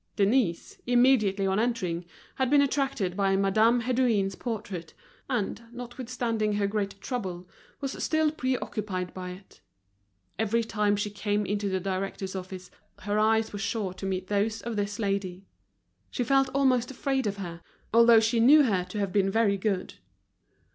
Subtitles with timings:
[0.15, 2.05] Denise, immediately on entering,
[2.37, 4.95] had been attracted by Madame Hédouin's portrait;
[5.29, 7.47] and, notwithstanding her great trouble,
[7.81, 9.61] was still pre occupied by it.
[10.39, 14.63] Every time she came into the director's office her eyes were sure to meet those
[14.63, 15.45] of this lady.
[16.09, 17.61] She felt almost afraid of her,
[17.93, 19.93] although she knew her to have been very good.